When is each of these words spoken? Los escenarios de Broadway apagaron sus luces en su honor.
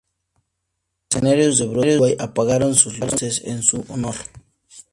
Los 1.11 1.17
escenarios 1.21 1.59
de 1.59 1.67
Broadway 1.67 2.15
apagaron 2.19 2.73
sus 2.73 2.97
luces 2.97 3.43
en 3.45 3.61
su 3.61 3.85
honor. 3.89 4.15